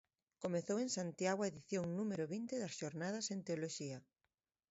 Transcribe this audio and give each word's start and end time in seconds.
Comezou 0.43 0.77
en 0.85 0.89
Santiago 0.97 1.41
a 1.43 1.49
edición 1.51 1.85
número 1.99 2.23
vinte 2.35 2.55
das 2.61 2.77
Xornadas 2.79 3.25
de 3.27 3.37
Teoloxía. 3.47 3.99